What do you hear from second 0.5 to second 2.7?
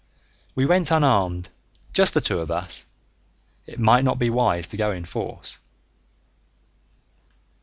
We went unarmed, just the two of